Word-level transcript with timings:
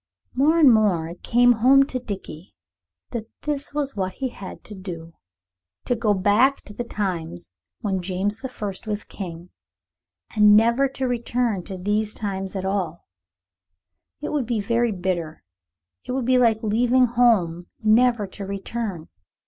More 0.33 0.57
and 0.57 0.73
more 0.73 1.07
it 1.09 1.21
came 1.21 1.51
home 1.51 1.83
to 1.83 1.99
Dickie 1.99 2.55
that 3.11 3.29
this 3.43 3.71
was 3.71 3.95
what 3.95 4.13
he 4.13 4.29
had 4.29 4.63
to 4.63 4.73
do. 4.73 5.13
To 5.85 5.95
go 5.95 6.15
back 6.15 6.61
to 6.63 6.73
the 6.73 6.83
times 6.83 7.53
when 7.81 8.01
James 8.01 8.39
the 8.39 8.49
First 8.49 8.87
was 8.87 9.03
King, 9.03 9.51
and 10.35 10.57
never 10.57 10.87
to 10.87 11.05
return 11.07 11.61
to 11.65 11.77
these 11.77 12.15
times 12.15 12.55
at 12.55 12.65
all. 12.65 13.05
It 14.21 14.31
would 14.31 14.47
be 14.47 14.59
very 14.59 14.91
bitter 14.91 15.43
it 16.03 16.13
would 16.13 16.25
be 16.25 16.39
like 16.39 16.63
leaving 16.63 17.05
home 17.05 17.67
never 17.83 18.25
to 18.25 18.43
return. 18.43 19.07